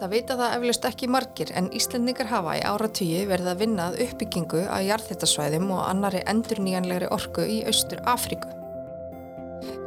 [0.00, 3.98] Það vita það eflust ekki margir en Íslandingar hafa í áratugji verið að vinna að
[4.06, 8.48] uppbyggingu að jarðhittasvæðum og annari endurnýjanlegri orku í Austur Afríku.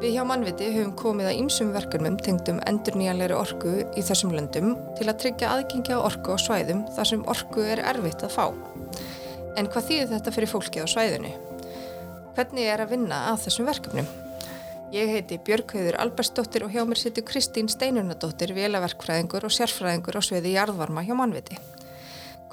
[0.04, 5.07] Við hjá mannviti höfum komið að ýmsum verkefnum tengdum endurnýjanlegri orku í þessum löndum til
[5.10, 8.45] að tryggja aðgengi á orku á svæðum þar sem orku er erfitt að fá.
[9.57, 11.33] En hvað þýðir þetta fyrir fólkið á svæðinu?
[12.37, 14.13] Hvernig er að vinna að þessum verkefnum?
[14.94, 20.52] Ég heiti Björghauður Albersdóttir og hjá mér sittur Kristín Steinunadóttir, vélaverkfræðingur og sérfræðingur á sveiði
[20.54, 21.58] jarðvarma hjá mannviti.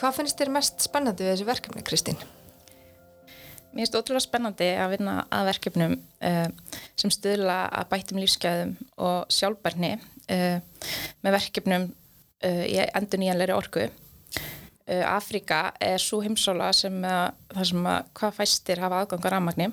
[0.00, 2.16] Hvað finnst þér mest spennandi við þessi verkefni, Kristín?
[3.74, 8.72] Mér finnst ótrúlega spennandi að vinna að verkefnum uh, sem stuðla að bættum lífsgæðum
[9.04, 10.88] og sjálfbarni uh,
[11.20, 13.90] með verkefnum uh, í endur nýjanleiri orku.
[14.90, 16.96] Afrika er svo heimsóla sem
[17.68, 19.68] sem að hvað fæstir hafa aðgangar aðmagni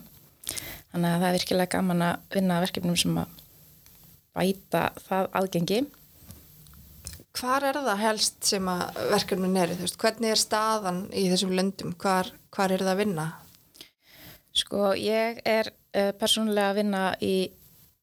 [0.98, 3.40] þannig að það er virkilega gaman að vinna verkefnum sem að
[4.38, 5.80] bæta það aðgengi
[7.38, 9.74] Hvar er það helst sem að verkefnin er?
[9.78, 11.92] Hvernig er staðan í þessum löndum?
[12.02, 13.26] Hvar, hvar er það að vinna?
[14.58, 17.36] Sko, ég er uh, persónulega að vinna í,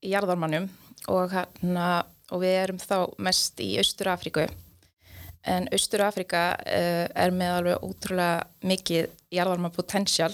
[0.06, 0.68] í jarðarmannum
[1.10, 1.88] og, hérna,
[2.30, 2.94] og við erum þá
[3.26, 4.46] mest í Austur Afríku
[5.50, 10.30] en Austur Afríka uh, er með alveg ótrúlega mikið jarðarmann potential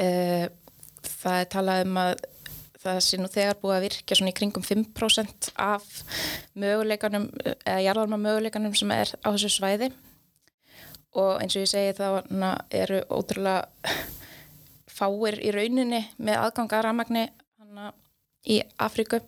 [0.00, 0.48] uh,
[1.08, 2.12] það er talað um að
[2.78, 5.86] það sé nú þegar búið að virka svona í kringum 5% af
[6.58, 7.26] möguleikanum,
[7.66, 9.90] eða jarðarma möguleikanum sem er á þessu svæði.
[11.18, 12.22] Og eins og ég segi þá
[12.70, 13.66] eru ótrúlega
[14.98, 17.26] fáir í rauninni með aðganga ramagni
[18.48, 19.20] í Afríku.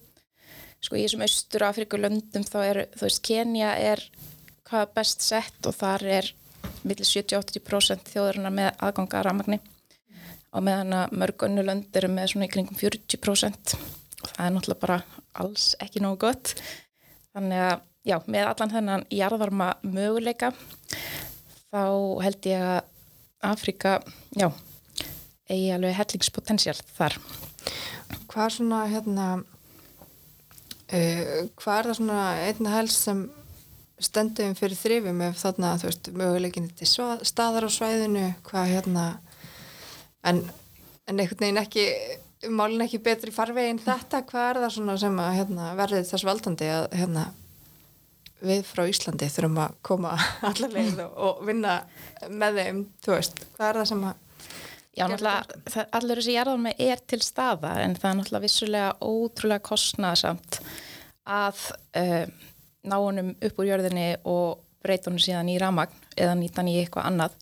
[0.81, 4.05] Sko í þessum austur Afríku löndum þá er, þú veist, Kenya er
[4.69, 6.31] hvað best sett og þar er
[6.87, 9.61] millir 70-80% þjóðurinn með aðganga ramagni
[10.51, 13.75] og meðan að mörg önnu lönd eru með svona í kringum 40%
[14.21, 14.99] og það er náttúrulega bara
[15.41, 16.55] alls ekki nógu gott.
[17.35, 17.77] Þannig að
[18.11, 20.53] já, með allan þennan jarðvarma möguleika
[21.71, 21.85] þá
[22.25, 22.81] held ég að
[23.51, 23.95] Afrika,
[24.37, 24.51] já
[25.51, 27.17] eigi alveg hellingspotential þar.
[28.31, 29.27] Hvað er svona hérna
[30.91, 33.25] uh, hvað er það svona einna helst sem
[34.01, 39.05] stendum fyrir þrifum ef þarna, þú veist, möguleikinni til staðar á svæðinu, hvað hérna
[40.27, 40.43] en,
[41.07, 41.87] en einhvern veginn ekki
[42.57, 46.71] málin ekki betri farvegin þetta hvað er það svona sem að hérna, verði þess valdandi
[46.73, 47.27] að hérna,
[48.41, 50.17] við frá Íslandi þurfum að koma
[50.49, 51.83] og, og vinna
[52.33, 54.27] með þeim, þú veist, hvað er það sem að
[54.91, 60.59] Já, náttúrulega, allur þessi jarðarmi er til staða en það er náttúrulega vissulega ótrúlega kostnaðsamt
[61.31, 61.61] að
[62.01, 62.25] uh,
[62.91, 66.75] ná honum upp úr jörðinni og breyta honum síðan í ramagn eða nýta hann í
[66.81, 67.39] eitthvað annað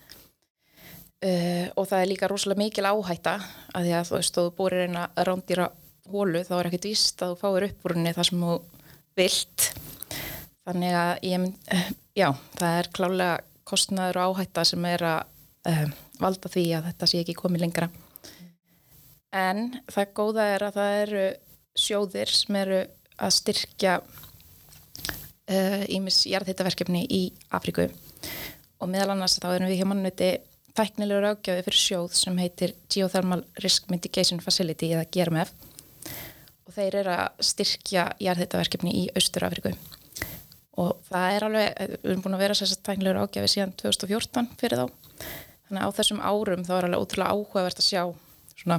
[1.18, 3.32] Uh, og það er líka rosalega mikil áhætta
[3.74, 5.64] að því að þú veist, þú búir eina rándýra
[6.12, 8.58] hólu, þá er ekkert vist að þú fáir uppbrunni það sem þú
[9.18, 9.64] vilt.
[10.68, 12.28] Þannig að ég uh, já,
[12.60, 15.82] það er klálega kostnaður og áhætta sem er að uh,
[16.22, 17.88] valda því að þetta sé ekki komið lengra.
[19.34, 21.24] En það góða er að það eru
[21.78, 22.78] sjóðir sem eru
[23.18, 23.98] að styrkja
[25.88, 27.20] ímis jarðhittaverkefni í
[27.56, 27.86] Afriku
[28.78, 30.28] og meðal annars þá erum við hjá mannviti
[30.78, 35.50] tæknilegur ágjafi fyrir sjóð sem heitir Geothermal Risk Mitigation Facility eða GRMF
[36.68, 39.74] og þeir eru að styrkja jarðhættaverkefni í Austur-Afriku
[40.78, 44.50] og það er alveg, við erum búin að vera þess að tæknilegur ágjafi síðan 2014
[44.60, 44.86] fyrir þá.
[45.68, 48.02] Þannig að á þessum árum þá er alveg ótrúlega áhugavert að sjá
[48.62, 48.78] svona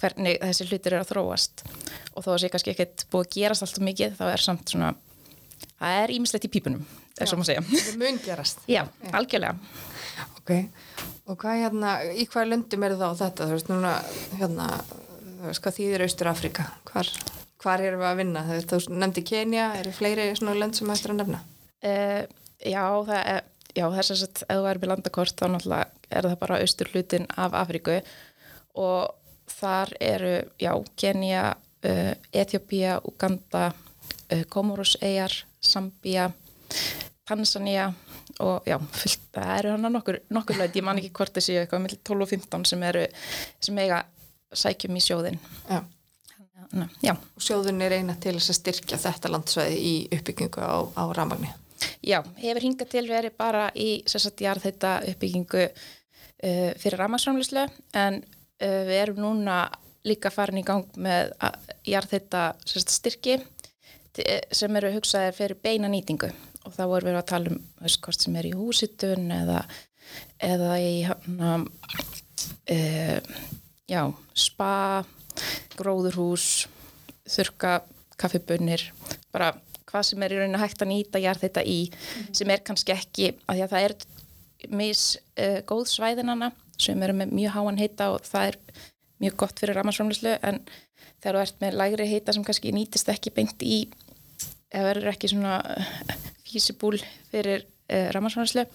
[0.00, 1.64] hvernig þessi hlutir eru að þróast.
[2.16, 4.94] Og þó að sé kannski ekkert búið að gerast alltaf mikið þá er samt svona
[5.76, 6.88] það er ímislegt í pípunum,
[7.20, 7.66] svona að segja.
[7.68, 8.64] Það mun gerast.
[8.70, 8.82] Já,
[9.12, 9.89] algjörlega
[10.40, 10.54] Ok,
[11.28, 13.92] og hvað hérna, í hvað löndum er það á þetta, þú veist, núna,
[14.40, 14.68] hérna,
[15.26, 17.10] þú veist, hvað þýðir Austur Afrika, hvar,
[17.60, 20.92] hvar erum við að vinna, þú veist, þú nefndi Kenya, eru fleiri svona lönd sem
[20.94, 21.42] ættir að nefna?
[21.84, 22.22] Uh,
[22.64, 23.44] já, það er,
[23.76, 27.30] já, þess að ef þú erum í landakort, þá náttúrulega er það bara Austur hlutin
[27.36, 28.00] af Afriku
[28.80, 31.46] og þar eru, já, Kenya,
[31.84, 36.30] uh, Etiópia, Uganda, uh, Komoroseyjar, Zambia,
[37.28, 37.90] Tanzania
[38.40, 41.84] og já, fullt, það eru hann nokkur, nokkur lög, ég man ekki hvort séu eitthvað
[41.84, 43.06] með 12 og 15 sem eru,
[43.62, 44.02] sem eiga
[44.52, 45.80] sækjum í sjóðin já.
[46.70, 47.14] Ná, já.
[47.16, 51.52] og sjóðin er eina til þess að styrkja þetta landsvæði í uppbyggingu á, á ramagni
[52.04, 57.64] Já, hefur hingað til verið bara í sérstaklega þetta uppbyggingu uh, fyrir ramagsframlislu
[57.96, 59.62] en uh, við erum núna
[60.06, 61.34] líka farin í gang með
[61.84, 63.40] jarðheita styrki
[64.52, 66.30] sem eru hugsaðir fyrir beina nýtingu
[66.66, 69.62] og þá erum við að tala um veist, hvort sem er í húsitun eða,
[70.50, 71.54] eða í hana,
[72.68, 72.78] e,
[73.90, 74.02] já,
[74.34, 74.74] spa,
[75.78, 76.68] gróðurhús,
[77.30, 77.80] þurka,
[78.20, 78.90] kaffibönnir,
[79.32, 79.54] bara
[79.90, 81.80] hvað sem er í rauninu hægt að nýta jarðhita í
[82.36, 83.96] sem er kannski ekki, af því að það er
[84.76, 85.04] mis
[85.40, 88.58] uh, góð svæðinana sem eru með mjög háan heita og það er
[89.20, 90.60] mjög gott fyrir ramarsframlýslu en
[91.20, 93.82] þegar þú ert með lægri heita sem kannski nýtist ekki beint í
[94.70, 95.58] eða verður ekki svona
[96.52, 96.98] físibúl
[97.30, 98.66] fyrir uh, ramarsframlýslu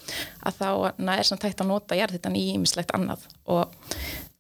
[0.46, 3.28] að þá na, er samt hægt að nota jarðhitan í mislegt annað.
[3.46, 3.72] Og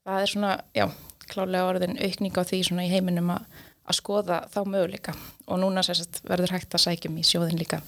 [0.05, 0.89] það er svona, já,
[1.29, 3.47] klálega orðin aukning á því svona í heiminum að
[3.85, 5.13] að skoða þá möguleika.
[5.45, 7.81] Og núna sérst, verður hægt að sækjum í sjóðin líka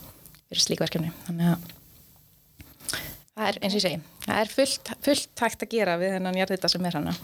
[0.48, 1.66] fyrir slíkverkefni þannig að
[3.38, 6.40] það er eins og ég segi það er fullt, fullt hægt að gera við þennan
[6.40, 7.16] jarðita sem er hana.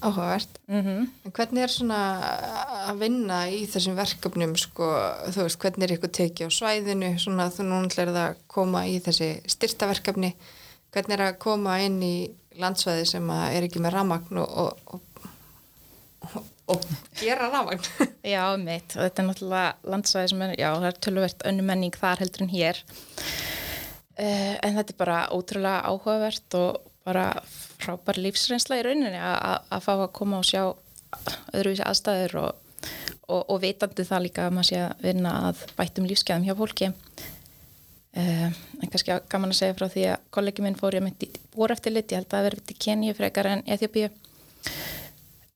[0.00, 0.58] Áhugavert.
[0.66, 1.30] Mm -hmm.
[1.36, 2.00] hvernig er svona
[2.88, 4.88] að vinna í þessum verkefnum sko,
[5.34, 8.84] þú veist, hvernig er ykkur tekið á svæðinu svona þú núna er það að koma
[8.88, 10.32] í þessi styrtaverkefni.
[10.90, 12.14] Hvernig er að koma inn í
[12.60, 16.40] landsvæði sem er ekki með ramagn og, og, og
[16.70, 16.84] og
[17.18, 17.82] gera rafagn
[18.34, 21.96] Já, mitt, og þetta er náttúrulega landsvæði sem er, já, það er tölvert önnu menning
[21.98, 22.80] þar heldur en hér.
[24.20, 27.26] Uh, en þetta er bara ótrúlega áhugavert og bara
[27.80, 30.62] frábær lífsreynsla í rauninni að fá að koma og sjá
[31.56, 32.66] öðruvísi aðstæður og,
[33.28, 36.90] og, og vitandi það líka að maður sé að vinna að bætum lífskeiðum hjá fólki.
[38.10, 41.28] Uh, en kannski gaman að segja frá því að kollegi minn fór ég að myndi
[41.54, 44.08] búr eftir lit, ég held að það verði til Kenji frekar en Eþjópíu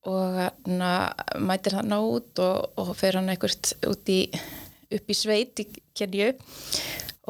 [0.04, 0.84] og hann
[1.48, 4.20] mætir hann át og, og fer hann eitthvað út í
[4.94, 5.66] upp í sveit í
[5.96, 6.30] Kenju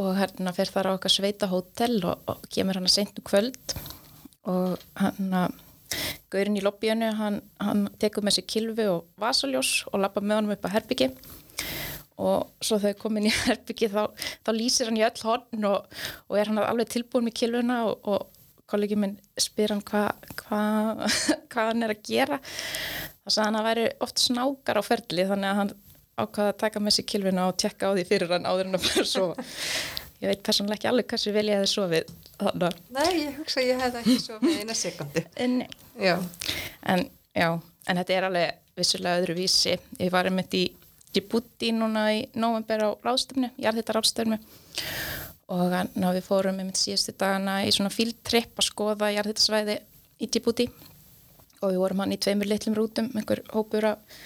[0.03, 3.29] og hann fer þar á okkar sveita hótel og, og kemur hann að sentu um
[3.29, 3.77] kvöld.
[4.51, 5.37] Og hann
[6.35, 10.57] gaurinn í lobbyinu, hann, hann tekur með sér kilvi og vasaljós og lappa með honum
[10.57, 11.11] upp að herbyggi
[12.23, 14.03] og svo þegar komin í herbyggi þá,
[14.47, 15.89] þá lýsir hann í öll horn og,
[16.29, 18.31] og er hann alveg tilbúin með kilvuna og, og
[18.71, 20.61] kollegi minn spyr hann hvað hva,
[21.53, 22.39] hva hann er að gera.
[23.25, 25.75] Þá sagði hann að væri oft snákar á ferli þannig að hann
[26.15, 28.87] ákvaði að taka með sér kilvina og tjekka á því fyrir hann áður en að
[28.87, 29.29] fara svo
[30.25, 32.79] ég veit personlega ekki alveg hversu vel ég hefði sofið þannig.
[32.97, 35.59] Nei, ég hugsa að ég hefði ekki sofið eina sekundi en,
[36.01, 36.15] já.
[36.95, 37.05] En,
[37.37, 37.49] já,
[37.89, 40.65] en þetta er alveg vissulega öðru vísi ég var einmitt í
[41.15, 44.39] Djibouti núna í november á ráðstöfnu, þetta ráðstöfnu
[45.55, 49.77] og ná, við fórum með síðustu dagana í svona fíltripp að skoða jarðhittasvæði
[50.19, 50.67] í Djibouti.
[51.63, 54.19] Og við vorum hann í tveimur litlum rútum, einhver hópur af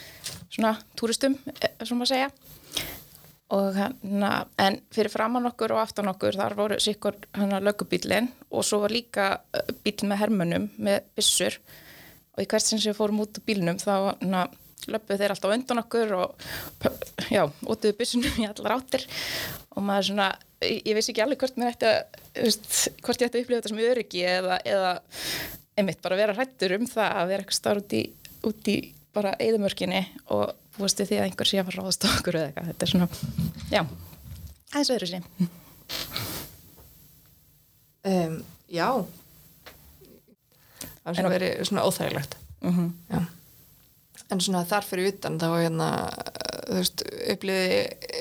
[0.49, 2.31] svona túristum, eh, svona að segja
[3.55, 4.25] og hann
[4.61, 8.83] en fyrir framann okkur og aftan okkur þar voru sikkur hann að lögubílinn og svo
[8.85, 9.29] var líka
[9.85, 11.57] bíl með hermönum með bissur
[12.37, 14.59] og í hvert sem við fórum út úr bílnum þá hann að
[14.89, 16.45] löpuð þeir alltaf undan okkur og
[17.35, 19.05] já, ótuðu byssunum í allar áttir.
[19.77, 20.29] Og maður svona
[20.63, 21.99] ég veist ekki alveg hvort mér ætti að
[22.39, 22.69] veist,
[23.05, 24.93] hvort ég ætti að upplifa þetta sem öryggi eða, eða
[25.79, 28.03] einmitt bara vera hrættur um það að vera eitthvað starf út í,
[28.49, 28.79] út í
[29.15, 30.03] bara eðumörkinni
[30.35, 33.09] og búistu því að einhver sé að fara ráðast okkur eða eitthvað, þetta er svona
[33.73, 33.83] já,
[34.73, 35.19] aðeins öðru sé
[38.09, 38.39] um,
[38.69, 38.89] Já.
[41.03, 42.37] Það er svona verið svona óþægilegt.
[42.61, 42.89] Uh mhm.
[43.11, 43.27] -huh.
[44.31, 45.89] en svona þar fyrir utan þá hérna
[46.69, 47.03] þú veist,
[47.33, 47.79] uppliði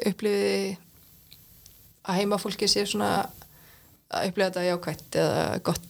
[0.08, 0.78] uppliði
[2.08, 3.28] að heimafólki sé svona
[4.10, 5.82] að upplifa þetta jákvæmt eða gott.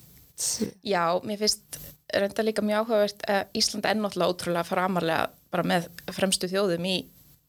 [0.84, 1.78] Já, mér finnst
[2.14, 6.98] reynda líka mjög áhugavert að Ísland er náttúrulega ótrúlega framarlega bara með fremstu þjóðum í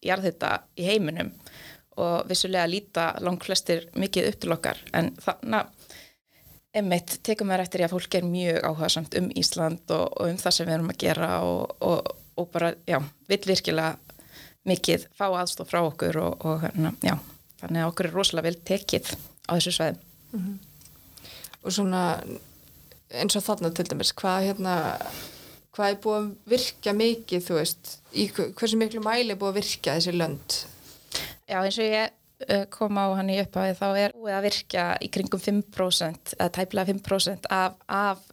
[0.04, 1.32] jarðhita í heiminum
[1.98, 5.74] og vissulega líta langt flestir mikið upp til okkar en þannig að
[6.78, 10.36] Emmitt tekum við rættir í að fólk er mjög áhugasamt um Ísland og, og um
[10.38, 12.98] það sem við erum að gera og, og, og bara, já,
[13.30, 13.96] vill virkilega
[14.68, 17.14] mikið fá aðstof frá okkur og hérna, já,
[17.62, 19.10] þannig að okkur er rosalega vel tekið
[19.48, 20.58] á þessu sveið mm -hmm.
[21.62, 22.02] og svona
[23.08, 24.74] eins og þarna til dæmis hvað hérna
[25.78, 29.60] hvað er búið að virka mikið þú veist, í hversu miklu mæli er búið að
[29.60, 30.56] virka þessi lönd?
[31.48, 32.10] Já eins og ég
[32.48, 36.50] uh, kom á hann í upphafi þá er búið að virka í kringum 5% eða
[36.58, 38.26] tæplega 5% af, af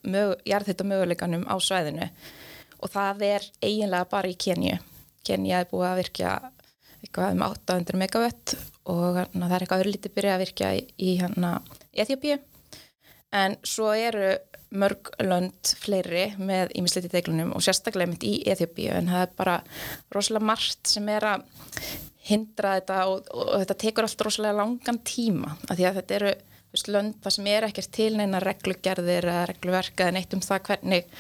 [0.50, 2.10] jarðhitt og möguleikanum á svæðinu.
[2.82, 4.76] Og það er eiginlega bara í Kenju.
[5.26, 6.34] Kenja er búið að virka
[7.06, 8.58] eitthvað um 800 megawatt
[8.90, 11.52] og hana, það er eitthvað öðru lítið byrjað að virka í, í hérna
[11.94, 12.44] Eþjópið
[13.36, 14.36] en svo eru
[14.80, 19.56] mörg lönd fleiri með ímisliti teglunum og sérstaklega mynd í Eþjópið en það er bara
[20.16, 21.48] rosalega margt sem er að
[22.26, 26.18] hindra þetta og, og, og þetta tekur allt rosalega langan tíma af því að þetta
[26.20, 26.32] eru
[26.76, 30.64] veist, lönd það sem er ekkert til neina reglugerðir eða regluverka eða neitt um það
[30.70, 31.12] hvernig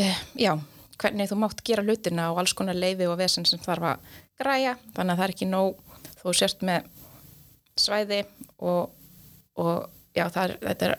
[0.00, 0.52] uh, já,
[1.00, 4.76] hvernig þú mátt gera hlutina og alls konar leiði og vesen sem þarf að græja.
[4.96, 5.82] Þannig að það er ekki nóg
[6.20, 6.88] þú sérst með
[7.76, 8.22] svæði
[8.64, 8.94] og,
[9.60, 9.74] og
[10.16, 10.96] já er, þetta er,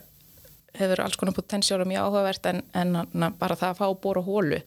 [0.79, 4.61] hefur alls konar potensjála mjög áhugavert en, en bara það að fá bóra hólu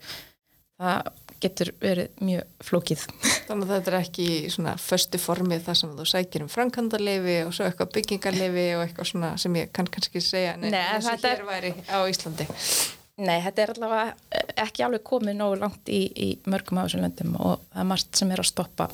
[0.81, 3.03] það getur verið mjög flókið.
[3.49, 7.55] Þannig að þetta er ekki svona föstu formið þar sem þú sækir um framkandarleifi og
[7.57, 11.45] svo eitthvað byggingarleifi og eitthvað svona sem ég kann kannski segja eins og þetta hér
[11.49, 12.49] væri á Íslandi.
[13.21, 17.35] Nei, þetta er allavega ekki alveg komið nógu langt í, í mörgum af þessum löndum
[17.37, 18.89] og það er margt sem er að stoppa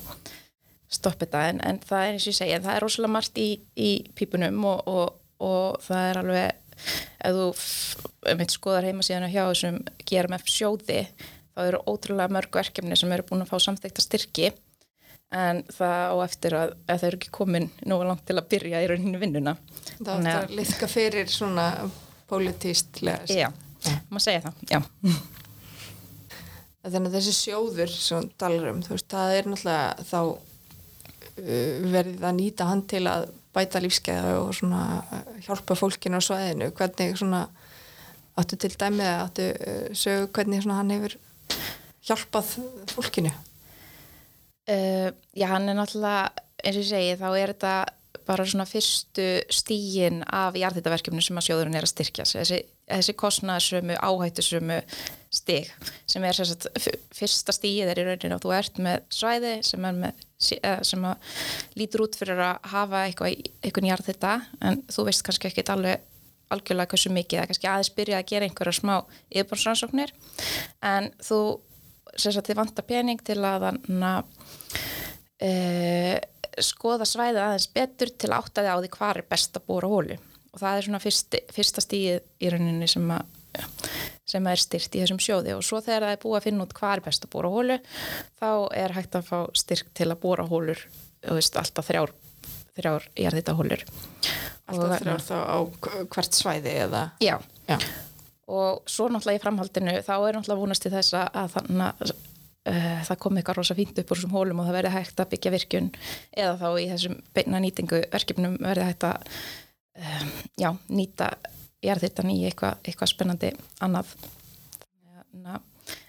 [0.91, 3.49] stoppa þetta en, en það er eins og ég segja, það er rosalega margt í,
[3.79, 7.49] í pípunum og, og, og það er alveg ef þú
[8.33, 11.01] um skoðar heima síðan hjá þessum GRMF sjóði
[11.57, 14.53] þá eru ótrúlega mörg verkefni sem eru búin að fá samþekta styrki
[15.35, 18.83] en það á eftir að, að það eru ekki komin nógu langt til að byrja
[18.85, 19.57] í rauninu vinnuna
[19.97, 21.67] Það átt að liðka fyrir svona
[22.31, 23.27] pólitístlega.
[23.31, 23.49] Já,
[24.11, 24.81] maður segja það, já
[26.87, 32.27] Þannig að þessi sjóður sem talar um, þú veist, það er náttúrulega þá uh, verið
[32.29, 36.71] að nýta hann til að bæta lífskeiða og svona uh, hjálpa fólkinu á svæðinu.
[36.77, 37.47] Hvernig svona,
[38.37, 41.19] áttu til dæmið að áttu uh, sögu hvernig svona hann hefur
[42.07, 42.57] hjálpað
[42.93, 43.35] fólkinu?
[44.67, 47.77] Uh, já, hann er náttúrulega, eins og ég segi, þá er þetta
[48.27, 52.59] bara svona fyrstu stígin af jarðhýttaverkefni sem að sjóðurinn er að styrkja þessi,
[52.91, 54.81] þessi kostnaðsömu, áhættusömu
[55.35, 55.71] stíg
[56.11, 56.67] sem er sagt,
[57.15, 61.07] fyrsta stígið er í rauninu og þú ert með svæði sem, með, sem
[61.79, 64.35] lítur út fyrir að hafa eitthvað, eitthvað jarðhýtta
[64.69, 66.05] en þú veist kannski ekki alveg
[66.53, 68.95] algjörlega hversu mikið, er kannski aðeins byrja að gera einhverja smá
[69.33, 70.13] yfirbánsrannsóknir
[70.87, 71.41] en þú
[72.15, 74.29] sagt, þið vantar pening til að að
[75.43, 75.51] e,
[76.63, 79.91] skoða svæðið aðeins betur til að átta þið á því hvað er best að bóra
[79.91, 80.19] hólu
[80.53, 83.35] og það er svona fyrsti, fyrsta stíð í rauninni sem að
[84.27, 86.75] sem er styrt í þessum sjóði og svo þegar það er búið að finna út
[86.77, 87.79] hvað er best að bóra hólu
[88.41, 88.51] þá
[88.83, 90.83] er hægt að fá styrk til að bóra hólur
[91.23, 92.15] veist, alltaf þrjár
[92.77, 93.85] þrjár jarðita hólur
[94.67, 95.59] Alltaf þrjár þá á
[96.11, 97.03] hvert svæði eða?
[97.23, 97.37] Já,
[97.71, 97.77] Já.
[98.51, 102.17] og svo náttúrulega í framhaldinu þá er náttúrulega vonast í þess að þannig að
[102.67, 105.31] uh, það kom eitthvað rosa fínt upp úr þessum hólum og það verði hægt að
[105.35, 105.93] byggja virkun
[106.35, 109.31] eða þá í þessum beina nýtingu verkefnum verði hægt að
[110.03, 111.31] um, já, nýta
[111.87, 113.53] jarðhittan í eitthvað, eitthvað spennandi
[113.85, 114.17] annað.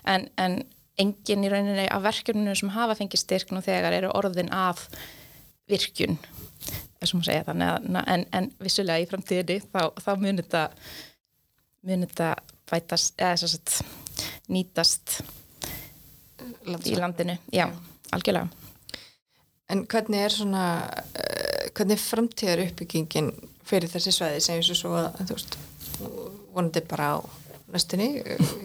[0.07, 0.61] En, en
[0.97, 4.87] engin í rauninni af verkefninu sem hafa fengið styrk nú þegar eru orðin af
[5.69, 6.17] virkun
[7.05, 10.63] segja, að, en, en vissulega í framtíðinni þá, þá munir þetta
[11.85, 12.29] munir þetta
[12.67, 13.75] bætast eða þess að
[14.51, 15.19] nýtast
[16.67, 16.89] Landsvæ.
[16.89, 17.67] í landinu, já,
[18.11, 18.49] algjörlega.
[19.69, 23.31] En hvernig er svona uh, hvernig framtíðar uppbyggingin
[23.67, 25.57] fyrir þessi sveiði sem ég svo að þú veist,
[26.55, 27.17] vonandi bara á
[27.73, 28.09] næstunni,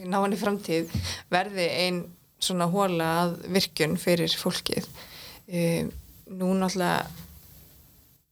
[0.03, 0.93] í náinni framtíð
[1.33, 2.05] verði einn
[2.43, 4.87] svona hóla að virkun fyrir fólkið.
[5.53, 5.91] Um,
[6.33, 7.03] nú náttúrulega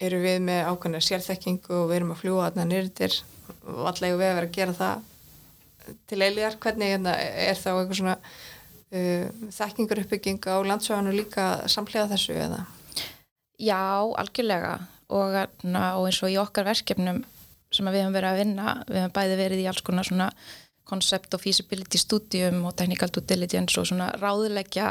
[0.01, 3.17] eru við með ákvæmlega sérþekkingu og við erum að fljúa þarna nýrtir
[3.69, 5.07] og allega við að vera að gera það
[6.09, 9.27] til eiligar, hvernig hérna, er þá eitthvað svona uh,
[9.59, 12.63] þekkingur uppbygging á landsvæðanu líka samlega þessu eða?
[13.61, 13.83] Já,
[14.23, 14.79] algjörlega
[15.11, 15.37] og,
[15.67, 17.23] na, og eins og í okkar verkefnum
[17.71, 20.31] sem við höfum verið að vinna, við höfum bæði verið í alls konar svona
[20.91, 24.89] concept og feasibility studium og technical due diligence og svona ráðilegja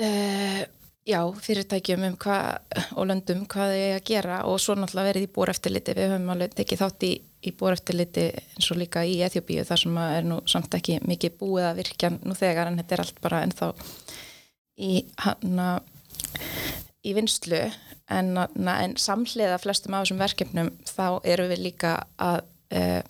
[0.00, 0.62] uh,
[1.04, 5.32] já, fyrirtækjum um hvað og löndum hvað er að gera og svo náttúrulega verið í
[5.36, 7.12] bóreftiliti, við höfum alveg tekið þátt í,
[7.44, 11.68] í bóreftiliti eins og líka í Eþjóbíu þar sem er nú samt ekki mikið búið
[11.70, 13.72] að virkja nú þegar en þetta er allt bara ennþá
[14.80, 15.68] í hana
[17.04, 17.60] í vinslu
[18.12, 22.40] en, en samhliða flestum af þessum verkefnum þá eru við líka að
[22.76, 23.02] uh,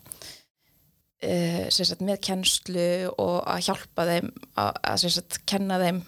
[1.25, 6.03] uh, sagt, með kennslu og að hjálpa þeim að, að sagt, kenna þeim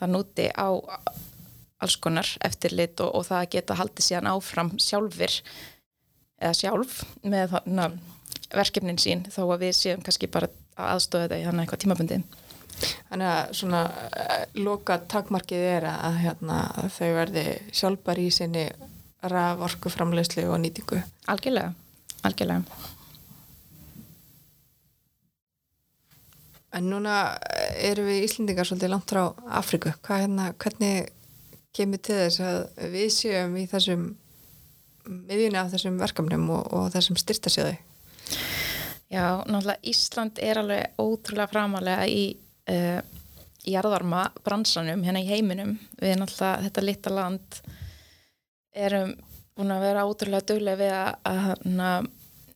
[0.00, 0.68] það núti á
[1.84, 5.38] alls konar eftirlit og, og það geta haldið síðan áfram sjálfur
[6.40, 7.88] eða sjálf með þarna,
[8.54, 12.20] verkefnin sín þó að við séum kannski bara að aðstofa þetta í þannig eitthvað tímabundi
[13.10, 13.82] Þannig að svona
[14.58, 16.58] loka takmarkið er að hérna,
[16.96, 18.66] þau verði sjálfbar í sinni
[19.24, 21.00] raf, orku, framlegslu og nýtingu
[21.32, 21.72] Algjörlega,
[22.26, 22.92] algjörlega
[26.74, 27.18] En núna
[27.78, 29.28] eru við Íslendingar svolítið langt frá
[29.60, 29.92] Afriku.
[30.02, 31.12] Hvað, hérna, hvernig
[31.74, 34.08] kemur til þess að við séum í þessum
[35.06, 37.76] miðjuna af þessum verkefnum og, og þessum styrtasjöðu?
[39.12, 42.24] Já, náttúrulega Ísland er alveg ótrúlega framalega í
[42.70, 43.00] uh,
[43.64, 45.76] jarðarma bransanum hérna í heiminum.
[46.00, 47.60] Við náttúrulega þetta lita land
[48.74, 49.14] erum
[49.54, 52.08] búin að vera ótrúlega döglega við að, að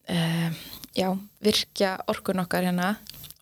[0.09, 0.59] uh,
[0.97, 1.09] já,
[1.43, 2.95] virkja orkun okkar hérna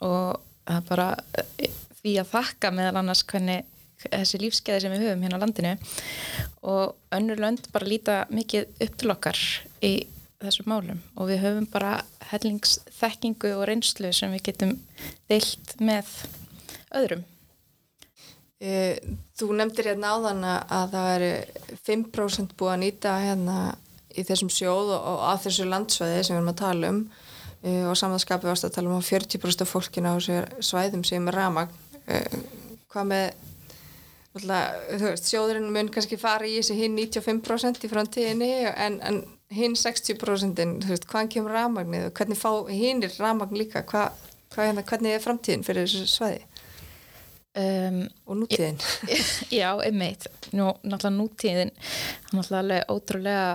[0.05, 1.07] og að bara
[1.39, 1.71] eh,
[2.01, 3.65] því að þakka meðal annars hvernig
[4.03, 5.71] þessi lífskeiði sem við höfum hérna á landinu
[6.69, 9.39] og önnur lönd bara líta mikið upp til okkar
[9.81, 9.93] í
[10.43, 11.95] þessum málum og við höfum bara
[12.29, 14.75] hellingsþekkingu og reynslu sem við getum
[15.31, 16.11] deilt með
[16.95, 17.23] öðrum.
[18.57, 18.97] E,
[19.37, 21.31] þú nefndir hérna áðan að það eru
[21.85, 23.57] 5% búið að nýta hérna
[24.17, 27.01] í þessum sjóð og, að þessu landsvæði sem við erum að tala um
[27.61, 31.37] e, og samanskapi varst að tala um að 40% af fólkina á svæðum sem er
[31.37, 31.85] ramagn.
[32.07, 32.23] E,
[32.89, 33.25] hvað með,
[34.41, 39.21] veist, sjóðurinn mun kannski fara í þessi hinn 95% í framtíðinni en, en
[39.53, 44.09] hinn 60% þú veist, hvaðan kemur ramagnið og hvernig fá hinn er ramagn líka, Hva,
[44.53, 46.41] hvað, hérna, hvernig er framtíðin fyrir þessu svæði?
[47.57, 48.77] Um, og nútíðin.
[49.59, 50.27] Já, einmitt.
[50.53, 51.71] Nú, náttúrulega nútíðin
[52.35, 53.47] náttúrulega ótrúlega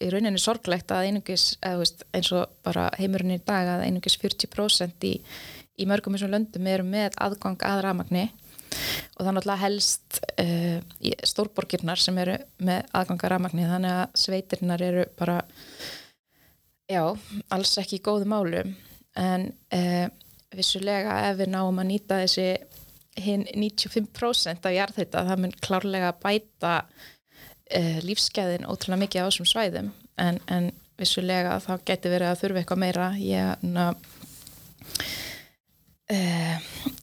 [0.00, 5.08] í rauninni sorglegt að einungis veist, eins og bara heimurinn í dag að einungis 40%
[5.08, 5.14] í,
[5.80, 10.78] í mörgum eins og löndum eru með aðgang að ramagni og það náttúrulega helst uh,
[11.26, 15.40] stórborgirnar sem eru með aðgang að ramagni þannig að sveitirnar eru bara
[16.90, 17.02] já,
[17.52, 18.64] alls ekki í góðu málu
[19.20, 20.06] en uh,
[20.56, 22.48] vissulega ef við náum að nýta þessi
[23.24, 29.90] hinn 95% af jarðhætta það mun klárlega bæta uh, lífsgæðin ótrúlega mikið á þessum svæðum.
[30.20, 33.08] En, en vissulega þá getur verið að þurfa eitthvað meira.
[33.20, 33.86] Ég ná
[36.10, 36.56] uh,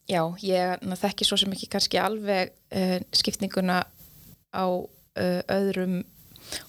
[0.10, 3.84] já, ég ná, þekki svo sem ekki kannski alveg uh, skiptinguna
[4.54, 4.66] á
[5.18, 6.04] öðrum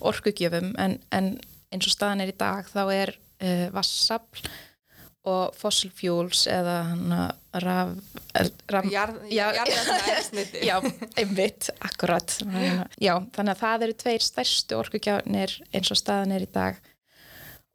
[0.00, 0.72] orkugjöfum.
[0.80, 1.34] En, en
[1.68, 3.12] eins og staðan er í dag þá er
[3.74, 4.48] vassafl
[5.26, 6.78] og fossil fuels eða
[7.62, 7.96] raf,
[8.70, 10.76] raf jarðarnæðisniti já,
[11.18, 12.36] einmitt, akkurat.
[13.02, 16.78] Já, þannig að það eru tveir stærstu orkugjáðnir eins og staðan er í dag.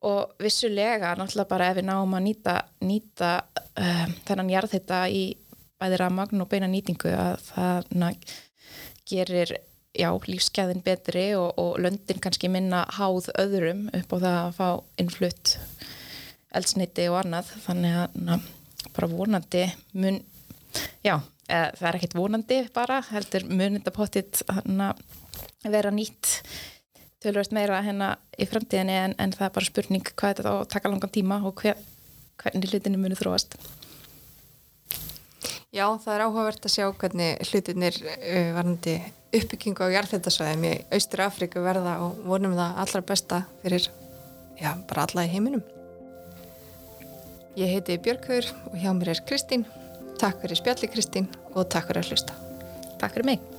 [0.03, 3.33] Og vissulega náttúrulega bara ef við náum að nýta, nýta
[3.79, 5.23] um, þennan jarðhitta í
[5.79, 8.11] bæði rafmagn og beina nýtingu að það na,
[9.09, 9.55] gerir
[9.93, 14.67] já, lífskeiðin betri og, og löndin kannski minna háð öðrum upp á það að fá
[15.03, 15.57] innflutt
[16.57, 18.39] eldsneiti og annað þannig að na,
[18.93, 19.63] bara vonandi
[19.97, 20.19] mun,
[21.05, 21.15] já,
[21.47, 24.43] eða, það er ekkit vonandi bara, heldur munindapottit
[25.63, 26.35] vera nýtt
[27.23, 30.91] tölvöld meira hérna í framtíðinni en, en það er bara spurning hvað þetta þá taka
[30.91, 31.79] langan tíma og hver,
[32.41, 33.55] hvernig hlutinni muni þróast.
[35.73, 37.95] Já, það er áhugavert að sjá hvernig hlutinir
[38.53, 38.97] varandi
[39.33, 43.87] uppbyggingu á jarðhættasvæðum í Austur Afríku verða og vonum það allra besta fyrir
[44.59, 45.63] já, bara alla í heiminum
[47.53, 49.67] Ég heiti Björgur og hjá mér er Kristín.
[50.17, 52.37] Takk fyrir spjalli Kristín og takk fyrir að hlusta.
[52.97, 53.52] Takk fyrir mig.